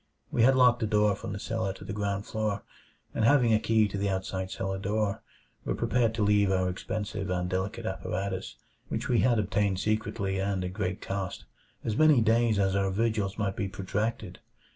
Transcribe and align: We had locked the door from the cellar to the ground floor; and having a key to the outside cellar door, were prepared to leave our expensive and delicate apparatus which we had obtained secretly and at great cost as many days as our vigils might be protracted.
We 0.31 0.41
had 0.41 0.55
locked 0.55 0.79
the 0.79 0.87
door 0.87 1.15
from 1.15 1.31
the 1.31 1.37
cellar 1.37 1.73
to 1.73 1.85
the 1.85 1.93
ground 1.93 2.25
floor; 2.25 2.63
and 3.13 3.23
having 3.23 3.53
a 3.53 3.59
key 3.59 3.87
to 3.87 3.99
the 3.99 4.09
outside 4.09 4.49
cellar 4.49 4.79
door, 4.79 5.21
were 5.63 5.75
prepared 5.75 6.15
to 6.15 6.23
leave 6.23 6.49
our 6.51 6.67
expensive 6.67 7.29
and 7.29 7.47
delicate 7.47 7.85
apparatus 7.85 8.55
which 8.87 9.07
we 9.07 9.19
had 9.19 9.37
obtained 9.37 9.79
secretly 9.79 10.39
and 10.39 10.63
at 10.65 10.73
great 10.73 11.01
cost 11.01 11.45
as 11.83 11.95
many 11.95 12.19
days 12.19 12.57
as 12.57 12.75
our 12.75 12.89
vigils 12.89 13.37
might 13.37 13.55
be 13.55 13.67
protracted. 13.67 14.39